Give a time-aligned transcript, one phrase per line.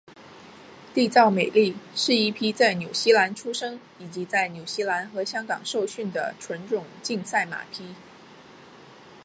[0.95, 7.93] 缔造美丽是一匹在纽西兰出生以及在纽西兰和香港受训的纯种竞赛马匹。